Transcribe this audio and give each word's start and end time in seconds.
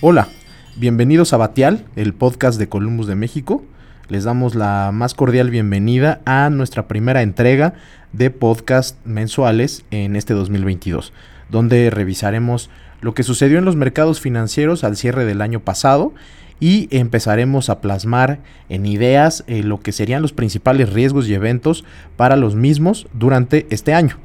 Hola, 0.00 0.28
bienvenidos 0.76 1.32
a 1.32 1.36
Batial, 1.36 1.86
el 1.94 2.14
podcast 2.14 2.58
de 2.58 2.68
Columbus 2.68 3.06
de 3.06 3.14
México. 3.14 3.62
Les 4.08 4.24
damos 4.24 4.54
la 4.54 4.90
más 4.92 5.14
cordial 5.14 5.50
bienvenida 5.50 6.20
a 6.26 6.50
nuestra 6.50 6.88
primera 6.88 7.22
entrega 7.22 7.74
de 8.12 8.30
podcast 8.30 8.98
mensuales 9.06 9.84
en 9.92 10.16
este 10.16 10.34
2022, 10.34 11.12
donde 11.48 11.88
revisaremos 11.90 12.70
lo 13.00 13.14
que 13.14 13.22
sucedió 13.22 13.58
en 13.58 13.64
los 13.64 13.76
mercados 13.76 14.20
financieros 14.20 14.82
al 14.84 14.96
cierre 14.96 15.24
del 15.24 15.40
año 15.40 15.60
pasado 15.60 16.12
y 16.60 16.88
empezaremos 16.90 17.70
a 17.70 17.80
plasmar 17.80 18.40
en 18.68 18.86
ideas 18.86 19.44
eh, 19.46 19.62
lo 19.62 19.80
que 19.80 19.92
serían 19.92 20.22
los 20.22 20.32
principales 20.32 20.92
riesgos 20.92 21.28
y 21.28 21.34
eventos 21.34 21.84
para 22.16 22.36
los 22.36 22.56
mismos 22.56 23.06
durante 23.12 23.66
este 23.70 23.94
año. 23.94 24.18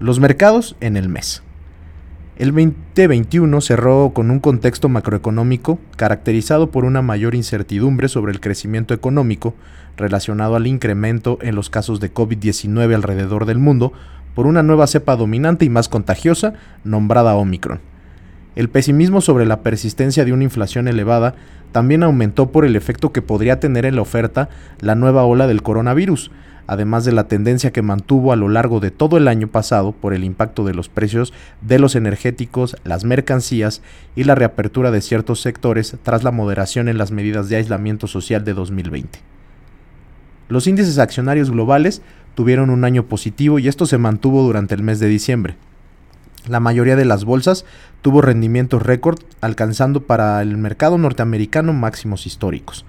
Los 0.00 0.18
mercados 0.18 0.76
en 0.80 0.96
el 0.96 1.08
mes. 1.08 1.42
El 2.42 2.50
2021 2.50 3.60
cerró 3.60 4.10
con 4.12 4.32
un 4.32 4.40
contexto 4.40 4.88
macroeconómico 4.88 5.78
caracterizado 5.94 6.72
por 6.72 6.84
una 6.84 7.00
mayor 7.00 7.36
incertidumbre 7.36 8.08
sobre 8.08 8.32
el 8.32 8.40
crecimiento 8.40 8.94
económico 8.94 9.54
relacionado 9.96 10.56
al 10.56 10.66
incremento 10.66 11.38
en 11.40 11.54
los 11.54 11.70
casos 11.70 12.00
de 12.00 12.12
COVID-19 12.12 12.96
alrededor 12.96 13.46
del 13.46 13.58
mundo 13.58 13.92
por 14.34 14.48
una 14.48 14.64
nueva 14.64 14.88
cepa 14.88 15.14
dominante 15.14 15.64
y 15.64 15.70
más 15.70 15.88
contagiosa 15.88 16.54
nombrada 16.82 17.36
Omicron. 17.36 17.91
El 18.54 18.68
pesimismo 18.68 19.22
sobre 19.22 19.46
la 19.46 19.62
persistencia 19.62 20.24
de 20.24 20.32
una 20.32 20.44
inflación 20.44 20.86
elevada 20.86 21.34
también 21.72 22.02
aumentó 22.02 22.52
por 22.52 22.66
el 22.66 22.76
efecto 22.76 23.10
que 23.10 23.22
podría 23.22 23.60
tener 23.60 23.86
en 23.86 23.96
la 23.96 24.02
oferta 24.02 24.50
la 24.80 24.94
nueva 24.94 25.24
ola 25.24 25.46
del 25.46 25.62
coronavirus, 25.62 26.30
además 26.66 27.06
de 27.06 27.12
la 27.12 27.28
tendencia 27.28 27.72
que 27.72 27.80
mantuvo 27.80 28.30
a 28.30 28.36
lo 28.36 28.50
largo 28.50 28.78
de 28.78 28.90
todo 28.90 29.16
el 29.16 29.26
año 29.26 29.48
pasado 29.48 29.92
por 29.92 30.12
el 30.12 30.22
impacto 30.22 30.64
de 30.64 30.74
los 30.74 30.90
precios 30.90 31.32
de 31.62 31.78
los 31.78 31.96
energéticos, 31.96 32.76
las 32.84 33.04
mercancías 33.04 33.80
y 34.16 34.24
la 34.24 34.34
reapertura 34.34 34.90
de 34.90 35.00
ciertos 35.00 35.40
sectores 35.40 35.96
tras 36.02 36.22
la 36.22 36.30
moderación 36.30 36.88
en 36.88 36.98
las 36.98 37.10
medidas 37.10 37.48
de 37.48 37.56
aislamiento 37.56 38.06
social 38.06 38.44
de 38.44 38.52
2020. 38.52 39.18
Los 40.50 40.66
índices 40.66 40.98
accionarios 40.98 41.50
globales 41.50 42.02
tuvieron 42.34 42.68
un 42.68 42.84
año 42.84 43.04
positivo 43.04 43.58
y 43.58 43.68
esto 43.68 43.86
se 43.86 43.96
mantuvo 43.96 44.42
durante 44.42 44.74
el 44.74 44.82
mes 44.82 45.00
de 45.00 45.08
diciembre. 45.08 45.56
La 46.48 46.58
mayoría 46.58 46.96
de 46.96 47.04
las 47.04 47.24
bolsas 47.24 47.64
tuvo 48.00 48.20
rendimientos 48.20 48.82
récord, 48.82 49.20
alcanzando 49.40 50.02
para 50.02 50.42
el 50.42 50.56
mercado 50.56 50.98
norteamericano 50.98 51.72
máximos 51.72 52.26
históricos. 52.26 52.84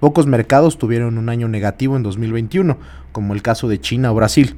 Pocos 0.00 0.26
mercados 0.26 0.78
tuvieron 0.78 1.18
un 1.18 1.28
año 1.28 1.48
negativo 1.48 1.96
en 1.96 2.02
2021, 2.02 2.78
como 3.12 3.34
el 3.34 3.42
caso 3.42 3.68
de 3.68 3.80
China 3.80 4.12
o 4.12 4.14
Brasil. 4.14 4.56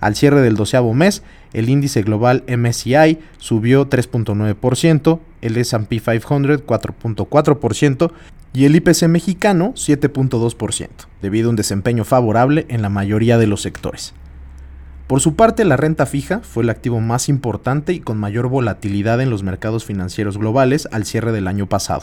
Al 0.00 0.14
cierre 0.14 0.40
del 0.40 0.54
doceavo 0.54 0.94
mes, 0.94 1.22
el 1.52 1.68
índice 1.68 2.02
global 2.02 2.44
MSCI 2.48 3.18
subió 3.38 3.90
3.9%, 3.90 5.18
el 5.42 5.56
S&P 5.56 6.00
500 6.00 6.62
4.4% 6.64 8.12
y 8.52 8.64
el 8.64 8.76
IPC 8.76 9.08
mexicano 9.08 9.72
7.2%, 9.74 10.88
debido 11.20 11.48
a 11.48 11.50
un 11.50 11.56
desempeño 11.56 12.04
favorable 12.04 12.64
en 12.68 12.80
la 12.80 12.88
mayoría 12.88 13.36
de 13.36 13.46
los 13.46 13.60
sectores. 13.60 14.14
Por 15.08 15.20
su 15.20 15.36
parte, 15.36 15.64
la 15.64 15.78
renta 15.78 16.04
fija 16.04 16.40
fue 16.40 16.62
el 16.62 16.68
activo 16.68 17.00
más 17.00 17.30
importante 17.30 17.94
y 17.94 18.00
con 18.00 18.18
mayor 18.18 18.48
volatilidad 18.48 19.22
en 19.22 19.30
los 19.30 19.42
mercados 19.42 19.86
financieros 19.86 20.36
globales 20.36 20.86
al 20.92 21.06
cierre 21.06 21.32
del 21.32 21.48
año 21.48 21.66
pasado. 21.66 22.02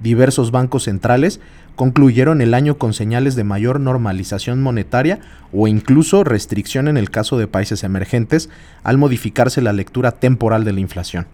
Diversos 0.00 0.52
bancos 0.52 0.84
centrales 0.84 1.40
concluyeron 1.74 2.40
el 2.40 2.54
año 2.54 2.78
con 2.78 2.92
señales 2.94 3.34
de 3.34 3.42
mayor 3.42 3.80
normalización 3.80 4.62
monetaria 4.62 5.18
o 5.52 5.66
incluso 5.66 6.22
restricción 6.22 6.86
en 6.86 6.96
el 6.96 7.10
caso 7.10 7.38
de 7.38 7.48
países 7.48 7.82
emergentes 7.82 8.50
al 8.84 8.98
modificarse 8.98 9.60
la 9.60 9.72
lectura 9.72 10.12
temporal 10.12 10.62
de 10.64 10.72
la 10.72 10.80
inflación. 10.80 11.26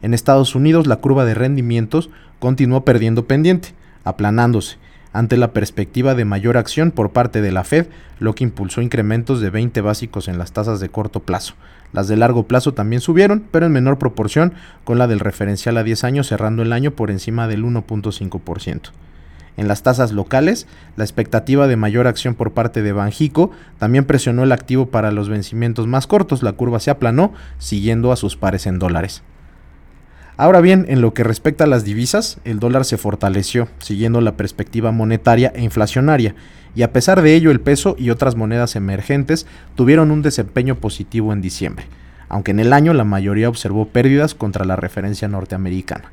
En 0.00 0.14
Estados 0.14 0.54
Unidos 0.54 0.86
la 0.86 0.96
curva 0.96 1.24
de 1.24 1.34
rendimientos 1.34 2.08
continuó 2.38 2.84
perdiendo 2.84 3.26
pendiente, 3.26 3.74
aplanándose, 4.04 4.78
ante 5.12 5.36
la 5.36 5.52
perspectiva 5.52 6.14
de 6.14 6.24
mayor 6.24 6.56
acción 6.56 6.90
por 6.90 7.10
parte 7.10 7.42
de 7.42 7.52
la 7.52 7.64
Fed, 7.64 7.86
lo 8.18 8.34
que 8.34 8.44
impulsó 8.44 8.82
incrementos 8.82 9.40
de 9.40 9.50
20 9.50 9.80
básicos 9.80 10.28
en 10.28 10.38
las 10.38 10.52
tasas 10.52 10.80
de 10.80 10.88
corto 10.88 11.20
plazo. 11.20 11.54
Las 11.92 12.06
de 12.08 12.16
largo 12.16 12.44
plazo 12.44 12.74
también 12.74 13.00
subieron, 13.00 13.44
pero 13.50 13.66
en 13.66 13.72
menor 13.72 13.98
proporción, 13.98 14.54
con 14.84 14.98
la 14.98 15.08
del 15.08 15.20
referencial 15.20 15.76
a 15.76 15.82
10 15.82 16.04
años 16.04 16.28
cerrando 16.28 16.62
el 16.62 16.72
año 16.72 16.92
por 16.92 17.10
encima 17.10 17.48
del 17.48 17.64
1.5%. 17.64 18.90
En 19.56 19.68
las 19.68 19.82
tasas 19.82 20.12
locales, 20.12 20.66
la 20.96 21.04
expectativa 21.04 21.66
de 21.66 21.76
mayor 21.76 22.06
acción 22.06 22.34
por 22.34 22.52
parte 22.52 22.82
de 22.82 22.92
Banjico 22.92 23.50
también 23.78 24.04
presionó 24.04 24.44
el 24.44 24.52
activo 24.52 24.86
para 24.86 25.10
los 25.10 25.28
vencimientos 25.28 25.86
más 25.86 26.06
cortos, 26.06 26.42
la 26.42 26.52
curva 26.52 26.80
se 26.80 26.90
aplanó, 26.90 27.34
siguiendo 27.58 28.12
a 28.12 28.16
sus 28.16 28.36
pares 28.36 28.66
en 28.66 28.78
dólares. 28.78 29.22
Ahora 30.40 30.62
bien, 30.62 30.86
en 30.88 31.02
lo 31.02 31.12
que 31.12 31.22
respecta 31.22 31.64
a 31.64 31.66
las 31.66 31.84
divisas, 31.84 32.38
el 32.46 32.60
dólar 32.60 32.86
se 32.86 32.96
fortaleció, 32.96 33.68
siguiendo 33.78 34.22
la 34.22 34.38
perspectiva 34.38 34.90
monetaria 34.90 35.52
e 35.54 35.62
inflacionaria, 35.62 36.34
y 36.74 36.80
a 36.80 36.94
pesar 36.94 37.20
de 37.20 37.34
ello 37.34 37.50
el 37.50 37.60
peso 37.60 37.94
y 37.98 38.08
otras 38.08 38.36
monedas 38.36 38.74
emergentes 38.74 39.46
tuvieron 39.74 40.10
un 40.10 40.22
desempeño 40.22 40.76
positivo 40.76 41.34
en 41.34 41.42
diciembre, 41.42 41.84
aunque 42.30 42.52
en 42.52 42.60
el 42.60 42.72
año 42.72 42.94
la 42.94 43.04
mayoría 43.04 43.50
observó 43.50 43.88
pérdidas 43.88 44.34
contra 44.34 44.64
la 44.64 44.76
referencia 44.76 45.28
norteamericana. 45.28 46.10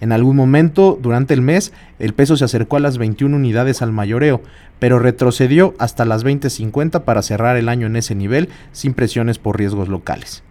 En 0.00 0.12
algún 0.12 0.36
momento 0.36 0.96
durante 1.02 1.34
el 1.34 1.42
mes 1.42 1.72
el 1.98 2.14
peso 2.14 2.36
se 2.36 2.44
acercó 2.44 2.76
a 2.76 2.80
las 2.80 2.98
21 2.98 3.34
unidades 3.34 3.82
al 3.82 3.90
mayoreo, 3.90 4.42
pero 4.78 5.00
retrocedió 5.00 5.74
hasta 5.80 6.04
las 6.04 6.24
20.50 6.24 7.02
para 7.02 7.20
cerrar 7.20 7.56
el 7.56 7.68
año 7.68 7.88
en 7.88 7.96
ese 7.96 8.14
nivel 8.14 8.48
sin 8.70 8.94
presiones 8.94 9.40
por 9.40 9.58
riesgos 9.58 9.88
locales. 9.88 10.44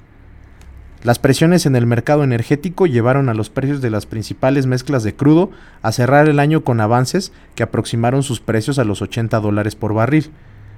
Las 1.05 1.19
presiones 1.19 1.67
en 1.67 1.75
el 1.75 1.85
mercado 1.85 2.23
energético 2.23 2.88
llevaron 2.88 3.29
a 3.29 3.35
los 3.35 3.51
precios 3.51 3.79
de 3.79 3.91
las 3.91 4.07
principales 4.07 4.66
mezclas 4.66 5.03
de 5.03 5.13
crudo 5.13 5.51
a 5.83 5.91
cerrar 5.91 6.27
el 6.27 6.39
año 6.39 6.63
con 6.63 6.81
avances 6.81 7.31
que 7.53 7.61
aproximaron 7.61 8.23
sus 8.23 8.39
precios 8.39 8.79
a 8.79 8.85
los 8.85 9.03
80 9.03 9.39
dólares 9.39 9.75
por 9.75 9.93
barril. 9.93 10.31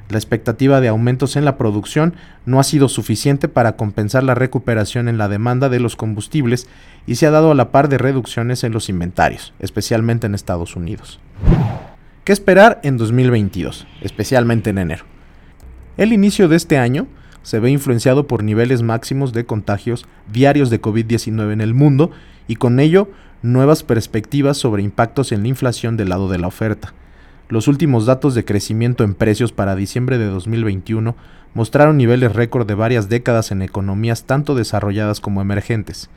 La 0.10 0.18
expectativa 0.18 0.82
de 0.82 0.90
aumentos 0.90 1.38
en 1.38 1.46
la 1.46 1.58
producción 1.58 2.14
no 2.46 2.60
ha 2.60 2.66
sido 2.66 2.90
suficiente 2.90 3.48
para 3.48 3.78
compensar 3.78 4.26
la 4.26 4.36
recuperación 4.36 5.08
en 5.08 5.18
la 5.18 5.30
demanda 5.30 5.70
de 5.70 5.80
los 5.80 5.96
combustibles 5.96 6.68
y 7.06 7.16
se 7.16 7.26
ha 7.26 7.32
dado 7.32 7.52
a 7.52 7.56
la 7.56 7.72
par 7.72 7.88
de 7.88 7.98
reducciones 7.98 8.66
en 8.66 8.74
los 8.74 8.90
inventarios, 8.90 9.54
especialmente 9.60 10.28
en 10.28 10.36
Estados 10.36 10.76
Unidos. 10.76 11.22
¿Qué 12.26 12.34
esperar 12.34 12.82
en 12.84 12.98
2022, 12.98 13.88
especialmente 14.02 14.72
en 14.72 14.80
enero? 14.80 15.06
El 15.96 16.12
inicio 16.12 16.50
de 16.50 16.58
este 16.58 16.78
año 16.78 17.08
se 17.48 17.62
ve 17.62 17.72
influenciado 17.72 18.28
por 18.28 18.44
niveles 18.44 18.82
máximos 18.82 19.32
de 19.32 19.46
contagios 19.46 20.06
diarios 20.30 20.70
de 20.70 20.82
COVID-19 20.82 21.54
en 21.54 21.62
el 21.62 21.74
mundo 21.74 22.12
y 22.46 22.58
con 22.58 22.78
ello 22.78 23.10
nuevas 23.42 23.84
perspectivas 23.84 24.58
sobre 24.58 24.84
impactos 24.84 25.32
en 25.32 25.44
la 25.44 25.48
inflación 25.48 25.96
del 25.96 26.10
lado 26.10 26.28
de 26.28 26.40
la 26.40 26.48
oferta. 26.48 26.94
Los 27.48 27.70
últimos 27.70 28.06
datos 28.06 28.36
de 28.36 28.44
crecimiento 28.44 29.06
en 29.06 29.14
precios 29.14 29.54
para 29.54 29.78
diciembre 29.78 30.18
de 30.18 30.26
2021 30.26 31.16
mostraron 31.54 31.96
niveles 31.96 32.34
récord 32.34 32.68
de 32.68 32.74
varias 32.74 33.08
décadas 33.08 33.50
en 33.52 33.62
economías 33.62 34.26
tanto 34.26 34.54
desarrolladas 34.54 35.22
como 35.22 35.40
emergentes. 35.40 36.10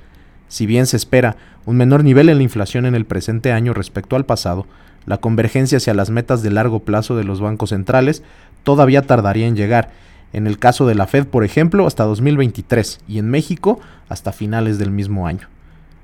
Si 0.49 0.67
bien 0.67 0.87
se 0.87 0.97
espera 0.97 1.37
un 1.65 1.77
menor 1.77 2.03
nivel 2.03 2.29
en 2.29 2.39
la 2.39 2.43
inflación 2.43 2.87
en 2.87 2.97
el 2.97 3.05
presente 3.05 3.53
año 3.53 3.73
respecto 3.73 4.17
al 4.17 4.27
pasado, 4.27 4.67
la 5.07 5.19
convergencia 5.19 5.79
hacia 5.79 5.95
las 5.95 6.11
metas 6.11 6.43
de 6.43 6.51
largo 6.51 6.81
plazo 6.81 7.15
de 7.17 7.23
los 7.23 7.41
bancos 7.41 7.71
centrales 7.71 8.25
todavía 8.65 9.03
tardaría 9.03 9.47
en 9.47 9.55
llegar 9.55 9.93
en 10.33 10.47
el 10.47 10.59
caso 10.59 10.87
de 10.87 10.95
la 10.95 11.07
Fed, 11.07 11.27
por 11.27 11.45
ejemplo, 11.45 11.87
hasta 11.87 12.05
2023 12.05 13.01
y 13.09 13.19
en 13.19 13.31
México 13.31 13.81
hasta 14.09 14.33
finales 14.33 14.79
del 14.79 14.91
mismo 14.91 15.27
año. 15.27 15.49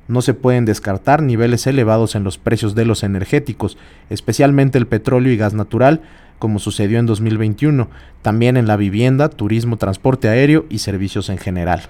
No 0.09 0.23
se 0.23 0.35
pueden 0.35 0.65
descartar 0.65 1.23
niveles 1.23 1.67
elevados 1.67 2.15
en 2.15 2.25
los 2.25 2.39
precios 2.39 2.75
de 2.75 2.85
los 2.85 3.03
energéticos, 3.03 3.77
especialmente 4.09 4.79
el 4.79 4.87
petróleo 4.87 5.33
y 5.33 5.37
gas 5.37 5.55
natural, 5.55 6.03
como 6.39 6.59
sucedió 6.59 6.99
en 6.99 7.07
2021, 7.07 7.89
también 8.23 8.57
en 8.57 8.67
la 8.67 8.77
vivienda, 8.77 9.29
turismo, 9.29 9.79
transporte 9.79 10.29
aéreo 10.29 10.67
y 10.69 10.79
servicios 10.79 11.29
en 11.29 11.39
general. 11.39 11.89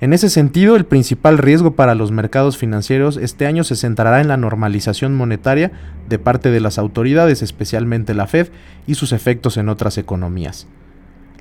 En 0.00 0.12
ese 0.12 0.30
sentido, 0.30 0.74
el 0.74 0.84
principal 0.84 1.38
riesgo 1.38 1.76
para 1.76 1.94
los 1.94 2.10
mercados 2.10 2.58
financieros 2.58 3.16
este 3.16 3.46
año 3.46 3.62
se 3.62 3.76
centrará 3.76 4.20
en 4.20 4.26
la 4.26 4.36
normalización 4.36 5.14
monetaria 5.14 5.70
de 6.08 6.18
parte 6.18 6.50
de 6.50 6.58
las 6.58 6.76
autoridades, 6.76 7.40
especialmente 7.40 8.12
la 8.12 8.26
Fed, 8.26 8.48
y 8.88 8.96
sus 8.96 9.12
efectos 9.12 9.56
en 9.56 9.68
otras 9.68 9.98
economías. 9.98 10.66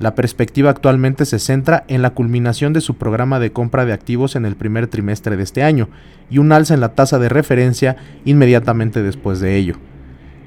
La 0.01 0.15
perspectiva 0.15 0.71
actualmente 0.71 1.25
se 1.25 1.38
centra 1.38 1.83
en 1.88 2.01
la 2.01 2.09
culminación 2.09 2.74
de 2.74 2.81
su 2.81 2.95
programa 2.95 3.39
de 3.39 3.51
compra 3.51 3.86
de 3.86 3.94
activos 3.94 4.36
en 4.36 4.45
el 4.48 4.56
primer 4.56 4.88
trimestre 4.88 5.38
de 5.38 5.44
este 5.44 5.62
año 5.62 5.89
y 6.27 6.39
un 6.39 6.51
alza 6.51 6.74
en 6.74 6.81
la 6.81 6.95
tasa 6.95 7.19
de 7.19 7.30
referencia 7.30 7.98
inmediatamente 8.25 9.03
después 9.03 9.39
de 9.39 9.57
ello. 9.57 9.75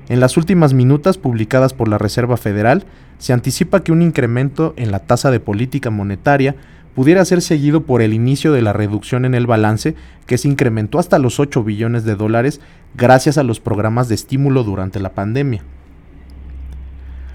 En 0.08 0.18
las 0.18 0.36
últimas 0.36 0.74
minutas 0.74 1.18
publicadas 1.18 1.72
por 1.72 1.86
la 1.86 1.98
Reserva 1.98 2.36
Federal, 2.36 2.84
se 3.18 3.32
anticipa 3.32 3.84
que 3.84 3.92
un 3.92 4.02
incremento 4.02 4.74
en 4.76 4.90
la 4.90 4.98
tasa 4.98 5.30
de 5.30 5.38
política 5.38 5.88
monetaria 5.88 6.56
pudiera 6.96 7.24
ser 7.24 7.40
seguido 7.40 7.84
por 7.84 8.02
el 8.02 8.12
inicio 8.12 8.52
de 8.52 8.60
la 8.60 8.72
reducción 8.72 9.24
en 9.24 9.36
el 9.36 9.46
balance, 9.46 9.94
que 10.26 10.36
se 10.36 10.48
incrementó 10.48 10.98
hasta 10.98 11.20
los 11.20 11.38
8 11.38 11.62
billones 11.62 12.02
de 12.02 12.16
dólares 12.16 12.60
gracias 12.96 13.38
a 13.38 13.44
los 13.44 13.60
programas 13.60 14.08
de 14.08 14.16
estímulo 14.16 14.64
durante 14.64 14.98
la 14.98 15.12
pandemia. 15.12 15.62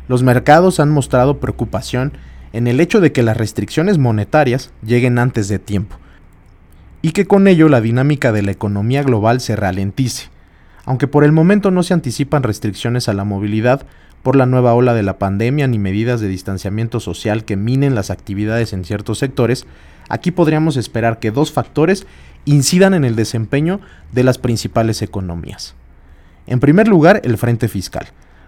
Los 0.09 0.23
mercados 0.23 0.79
han 0.79 0.89
mostrado 0.89 1.39
preocupación 1.39 2.13
en 2.51 2.65
el 2.65 2.79
hecho 2.79 2.99
de 2.99 3.11
que 3.11 3.21
las 3.21 3.37
restricciones 3.37 3.99
monetarias 3.99 4.71
lleguen 4.83 5.19
antes 5.19 5.47
de 5.49 5.59
tiempo, 5.59 5.97
y 7.03 7.11
que 7.11 7.27
con 7.27 7.47
ello 7.47 7.69
la 7.69 7.79
dinámica 7.79 8.31
de 8.31 8.41
la 8.41 8.49
economía 8.49 9.03
global 9.03 9.39
se 9.39 9.55
ralentice. 9.55 10.29
Aunque 10.83 11.07
por 11.07 11.23
el 11.23 11.31
momento 11.31 11.69
no 11.69 11.83
se 11.83 11.93
anticipan 11.93 12.41
restricciones 12.41 13.07
a 13.07 13.13
la 13.13 13.23
movilidad 13.23 13.85
por 14.23 14.35
la 14.35 14.47
nueva 14.47 14.73
ola 14.73 14.95
de 14.95 15.03
la 15.03 15.19
pandemia 15.19 15.67
ni 15.67 15.77
medidas 15.77 16.21
de 16.21 16.27
distanciamiento 16.27 16.99
social 16.99 17.45
que 17.45 17.55
minen 17.55 17.93
las 17.93 18.09
actividades 18.09 18.73
en 18.73 18.85
ciertos 18.85 19.19
sectores, 19.19 19.67
aquí 20.09 20.31
podríamos 20.31 20.75
esperar 20.75 21.19
que 21.19 21.29
dos 21.29 21.51
factores 21.51 22.07
incidan 22.45 22.95
en 22.95 23.05
el 23.05 23.15
desempeño 23.15 23.79
de 24.11 24.23
las 24.23 24.39
principales 24.39 25.03
economías. 25.03 25.75
En 26.47 26.59
primer 26.59 26.87
lugar, 26.87 27.21
el 27.23 27.37
frente 27.37 27.67
fiscal, 27.67 28.07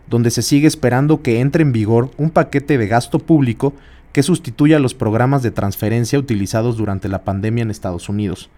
donde 0.09 0.31
se 0.31 0.42
sigue 0.42 0.68
esperando 0.68 1.21
que 1.21 1.39
entre 1.39 1.63
en 1.63 1.71
vigor 1.71 2.12
un 2.18 2.30
paquete 2.30 2.77
de 2.77 2.88
gasto 2.88 3.19
público 3.19 3.74
que 4.12 4.24
sustituya 4.24 4.80
los 4.80 4.94
programas 4.94 5.42
de 5.42 5.51
transferencia 5.51 6.19
utilizados 6.19 6.77
durante 6.77 7.07
la 7.07 7.24
pandemia 7.24 7.62
en 7.62 7.71
Estados 7.71 8.09
Unidos. 8.09 8.50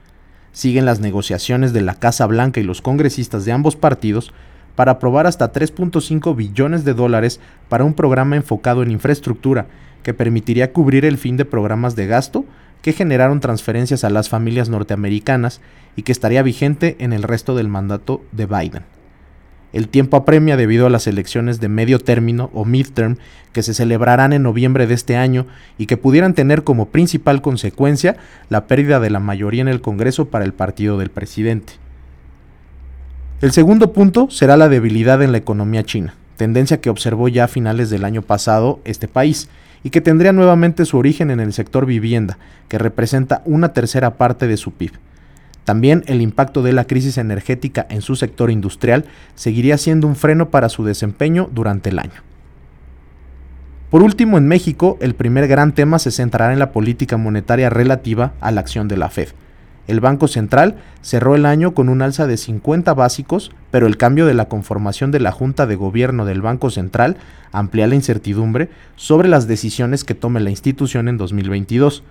Siguen 0.51 0.85
las 0.85 0.99
negociaciones 0.99 1.73
de 1.73 1.81
la 1.81 1.95
Casa 1.95 2.25
Blanca 2.25 2.59
y 2.59 2.63
los 2.63 2.81
congresistas 2.81 3.45
de 3.45 3.51
ambos 3.51 3.75
partidos 3.75 4.33
para 4.75 4.93
aprobar 4.93 5.27
hasta 5.27 5.51
3.5 5.51 6.35
billones 6.35 6.83
de 6.83 6.93
dólares 6.93 7.39
para 7.69 7.83
un 7.83 7.93
programa 7.93 8.35
enfocado 8.35 8.81
en 8.83 8.91
infraestructura 8.91 9.67
que 10.01 10.13
permitiría 10.13 10.73
cubrir 10.73 11.05
el 11.05 11.17
fin 11.17 11.37
de 11.37 11.45
programas 11.45 11.95
de 11.95 12.07
gasto 12.07 12.45
que 12.81 12.93
generaron 12.93 13.39
transferencias 13.39 14.03
a 14.03 14.09
las 14.09 14.29
familias 14.29 14.69
norteamericanas 14.69 15.61
y 15.95 16.01
que 16.01 16.11
estaría 16.11 16.43
vigente 16.43 16.97
en 16.99 17.13
el 17.13 17.23
resto 17.23 17.55
del 17.55 17.69
mandato 17.69 18.21
de 18.31 18.45
Biden. 18.45 18.83
El 19.73 19.87
tiempo 19.87 20.17
apremia 20.17 20.55
debido 20.55 20.85
a 20.85 20.91
las 20.91 21.07
elecciones 21.07 21.59
de 21.59 21.67
medio 21.67 21.97
término 21.97 22.51
o 22.53 22.63
midterm 22.63 23.17
que 23.53 23.63
se 23.63 23.73
celebrarán 23.73 24.31
en 24.31 24.43
noviembre 24.43 24.85
de 24.85 24.93
este 24.93 25.17
año 25.17 25.47
y 25.79 25.87
que 25.87 25.97
pudieran 25.97 26.35
tener 26.35 26.63
como 26.63 26.89
principal 26.89 27.41
consecuencia 27.41 28.17
la 28.49 28.67
pérdida 28.67 28.99
de 28.99 29.09
la 29.09 29.19
mayoría 29.19 29.61
en 29.61 29.67
el 29.67 29.81
Congreso 29.81 30.25
para 30.25 30.45
el 30.45 30.53
partido 30.53 30.99
del 30.99 31.09
presidente. 31.09 31.73
El 33.41 33.51
segundo 33.51 33.93
punto 33.93 34.29
será 34.29 34.57
la 34.57 34.69
debilidad 34.69 35.21
en 35.23 35.31
la 35.31 35.39
economía 35.39 35.83
china, 35.83 36.13
tendencia 36.37 36.79
que 36.79 36.91
observó 36.91 37.27
ya 37.27 37.45
a 37.45 37.49
finales 37.49 37.89
del 37.89 38.05
año 38.05 38.21
pasado 38.21 38.79
este 38.85 39.07
país 39.07 39.49
y 39.83 39.89
que 39.89 40.01
tendría 40.01 40.33
nuevamente 40.33 40.85
su 40.85 40.97
origen 40.97 41.31
en 41.31 41.39
el 41.39 41.51
sector 41.51 41.87
vivienda, 41.87 42.37
que 42.69 42.77
representa 42.77 43.41
una 43.45 43.73
tercera 43.73 44.17
parte 44.17 44.47
de 44.47 44.57
su 44.57 44.71
PIB. 44.71 44.93
También 45.65 46.03
el 46.07 46.21
impacto 46.21 46.61
de 46.61 46.73
la 46.73 46.85
crisis 46.85 47.17
energética 47.17 47.85
en 47.89 48.01
su 48.01 48.15
sector 48.15 48.51
industrial 48.51 49.05
seguiría 49.35 49.77
siendo 49.77 50.07
un 50.07 50.15
freno 50.15 50.49
para 50.49 50.69
su 50.69 50.83
desempeño 50.83 51.49
durante 51.51 51.89
el 51.89 51.99
año. 51.99 52.21
Por 53.89 54.01
último, 54.01 54.37
en 54.37 54.47
México, 54.47 54.97
el 55.01 55.13
primer 55.13 55.47
gran 55.47 55.73
tema 55.73 55.99
se 55.99 56.11
centrará 56.11 56.51
en 56.51 56.59
la 56.59 56.71
política 56.71 57.15
monetaria 57.15 57.69
relativa 57.69 58.33
a 58.41 58.51
la 58.51 58.61
acción 58.61 58.87
de 58.87 58.97
la 58.97 59.09
Fed. 59.09 59.29
El 59.85 59.99
Banco 59.99 60.27
Central 60.27 60.77
cerró 61.01 61.35
el 61.35 61.45
año 61.45 61.73
con 61.73 61.89
un 61.89 62.01
alza 62.01 62.25
de 62.25 62.37
50 62.37 62.93
básicos, 62.93 63.51
pero 63.69 63.85
el 63.85 63.97
cambio 63.97 64.25
de 64.25 64.33
la 64.33 64.47
conformación 64.47 65.11
de 65.11 65.19
la 65.19 65.31
Junta 65.31 65.67
de 65.67 65.75
Gobierno 65.75 66.25
del 66.25 66.41
Banco 66.41 66.69
Central 66.69 67.17
amplía 67.51 67.85
la 67.87 67.95
incertidumbre 67.95 68.69
sobre 68.95 69.27
las 69.27 69.45
decisiones 69.45 70.03
que 70.03 70.15
tome 70.15 70.39
la 70.39 70.49
institución 70.49 71.07
en 71.07 71.17
2022 71.17 72.03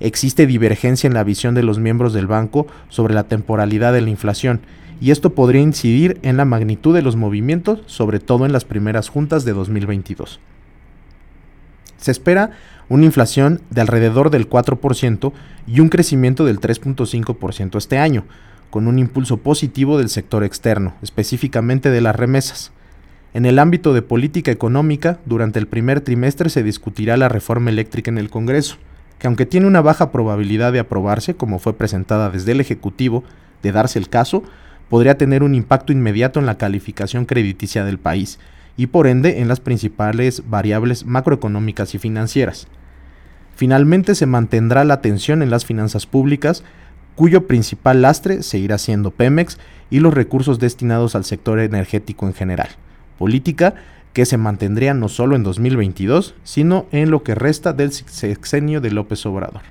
existe 0.00 0.46
divergencia 0.46 1.06
en 1.06 1.14
la 1.14 1.24
visión 1.24 1.54
de 1.54 1.62
los 1.62 1.78
miembros 1.78 2.12
del 2.12 2.26
banco 2.26 2.66
sobre 2.88 3.14
la 3.14 3.24
temporalidad 3.24 3.92
de 3.92 4.00
la 4.00 4.10
inflación, 4.10 4.60
y 5.00 5.12
esto 5.12 5.34
podría 5.34 5.62
incidir 5.62 6.18
en 6.22 6.36
la 6.36 6.44
magnitud 6.44 6.94
de 6.94 7.02
los 7.02 7.16
movimientos, 7.16 7.80
sobre 7.86 8.18
todo 8.18 8.44
en 8.44 8.52
las 8.52 8.64
primeras 8.64 9.08
juntas 9.08 9.44
de 9.44 9.52
2022. 9.52 10.40
Se 11.96 12.10
espera 12.10 12.50
una 12.88 13.04
inflación 13.04 13.60
de 13.70 13.82
alrededor 13.82 14.30
del 14.30 14.48
4% 14.48 15.32
y 15.66 15.80
un 15.80 15.90
crecimiento 15.90 16.44
del 16.44 16.60
3.5% 16.60 17.78
este 17.78 17.98
año, 17.98 18.24
con 18.70 18.88
un 18.88 18.98
impulso 18.98 19.38
positivo 19.38 19.98
del 19.98 20.08
sector 20.08 20.44
externo, 20.44 20.94
específicamente 21.02 21.90
de 21.90 22.00
las 22.00 22.16
remesas. 22.16 22.72
En 23.32 23.46
el 23.46 23.58
ámbito 23.58 23.94
de 23.94 24.02
política 24.02 24.50
económica, 24.50 25.18
durante 25.24 25.58
el 25.58 25.66
primer 25.66 26.00
trimestre 26.00 26.50
se 26.50 26.62
discutirá 26.62 27.16
la 27.16 27.28
reforma 27.28 27.70
eléctrica 27.70 28.10
en 28.10 28.18
el 28.18 28.30
Congreso 28.30 28.76
que 29.20 29.26
aunque 29.26 29.46
tiene 29.46 29.66
una 29.66 29.82
baja 29.82 30.10
probabilidad 30.10 30.72
de 30.72 30.80
aprobarse, 30.80 31.34
como 31.34 31.58
fue 31.58 31.74
presentada 31.74 32.30
desde 32.30 32.52
el 32.52 32.60
Ejecutivo, 32.60 33.22
de 33.62 33.70
darse 33.70 33.98
el 33.98 34.08
caso, 34.08 34.42
podría 34.88 35.18
tener 35.18 35.42
un 35.42 35.54
impacto 35.54 35.92
inmediato 35.92 36.40
en 36.40 36.46
la 36.46 36.56
calificación 36.56 37.26
crediticia 37.26 37.84
del 37.84 37.98
país 37.98 38.40
y 38.78 38.86
por 38.86 39.06
ende 39.06 39.40
en 39.40 39.46
las 39.46 39.60
principales 39.60 40.44
variables 40.48 41.04
macroeconómicas 41.04 41.94
y 41.94 41.98
financieras. 41.98 42.66
Finalmente 43.54 44.14
se 44.14 44.24
mantendrá 44.24 44.84
la 44.84 44.94
atención 44.94 45.42
en 45.42 45.50
las 45.50 45.66
finanzas 45.66 46.06
públicas, 46.06 46.64
cuyo 47.14 47.46
principal 47.46 48.00
lastre 48.00 48.42
seguirá 48.42 48.78
siendo 48.78 49.10
Pemex 49.10 49.58
y 49.90 50.00
los 50.00 50.14
recursos 50.14 50.58
destinados 50.58 51.14
al 51.14 51.26
sector 51.26 51.60
energético 51.60 52.26
en 52.26 52.32
general. 52.32 52.70
Política 53.18 53.74
que 54.12 54.26
se 54.26 54.36
mantendría 54.36 54.94
no 54.94 55.08
solo 55.08 55.36
en 55.36 55.42
2022, 55.42 56.34
sino 56.44 56.86
en 56.92 57.10
lo 57.10 57.22
que 57.22 57.34
resta 57.34 57.72
del 57.72 57.92
sexenio 57.92 58.80
de 58.80 58.90
López 58.90 59.24
Obrador. 59.26 59.62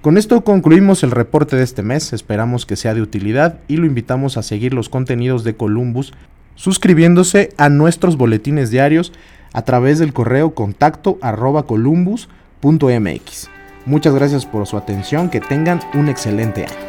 Con 0.00 0.16
esto 0.16 0.42
concluimos 0.42 1.02
el 1.02 1.10
reporte 1.10 1.56
de 1.56 1.64
este 1.64 1.82
mes, 1.82 2.12
esperamos 2.12 2.66
que 2.66 2.76
sea 2.76 2.94
de 2.94 3.02
utilidad 3.02 3.58
y 3.68 3.76
lo 3.76 3.86
invitamos 3.86 4.36
a 4.36 4.42
seguir 4.42 4.72
los 4.72 4.88
contenidos 4.88 5.44
de 5.44 5.56
Columbus 5.56 6.14
suscribiéndose 6.54 7.50
a 7.56 7.68
nuestros 7.68 8.16
boletines 8.16 8.70
diarios 8.70 9.12
a 9.52 9.62
través 9.62 9.98
del 9.98 10.12
correo 10.12 10.54
contacto 10.54 11.18
arroba 11.22 11.64
columbus.mx. 11.64 13.50
Muchas 13.86 14.14
gracias 14.14 14.44
por 14.44 14.66
su 14.66 14.76
atención, 14.76 15.30
que 15.30 15.40
tengan 15.40 15.80
un 15.94 16.08
excelente 16.08 16.66
año. 16.66 16.87